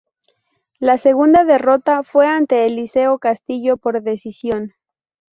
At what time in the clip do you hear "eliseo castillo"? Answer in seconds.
2.65-3.77